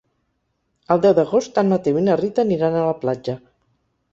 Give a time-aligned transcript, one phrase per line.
[0.95, 3.37] El deu d'agost en Mateu i na Rita aniran a la platja.